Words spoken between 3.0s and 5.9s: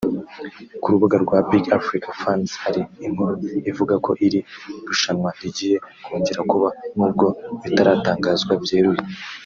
inkuru ivuga ko iri rushanwa rigiye